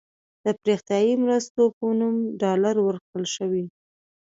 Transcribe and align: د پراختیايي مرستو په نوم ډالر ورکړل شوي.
د 0.45 0.47
پراختیايي 0.61 1.13
مرستو 1.23 1.63
په 1.77 1.85
نوم 1.99 2.15
ډالر 2.41 2.75
ورکړل 2.81 3.25
شوي. 3.35 3.65